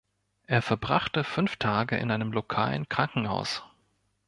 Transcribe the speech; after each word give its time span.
Er 0.47 0.63
verbrachte 0.63 1.23
fünf 1.23 1.57
Tage 1.57 1.95
in 1.95 2.09
einem 2.09 2.31
lokalen 2.31 2.89
Krankenhaus. 2.89 3.61